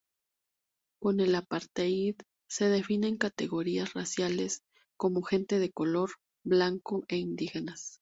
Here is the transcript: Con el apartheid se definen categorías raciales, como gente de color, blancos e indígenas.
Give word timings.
Con 0.99 1.19
el 1.19 1.35
apartheid 1.35 2.15
se 2.49 2.65
definen 2.69 3.17
categorías 3.19 3.93
raciales, 3.93 4.63
como 4.97 5.21
gente 5.21 5.59
de 5.59 5.71
color, 5.71 6.09
blancos 6.43 7.03
e 7.07 7.17
indígenas. 7.17 7.99